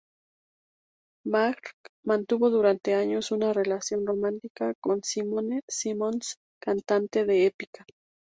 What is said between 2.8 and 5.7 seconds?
años una relación romántica con Simone